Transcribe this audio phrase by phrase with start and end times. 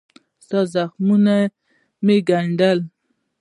[0.43, 1.35] ستا زخمونه
[2.05, 2.83] مې ګنډلي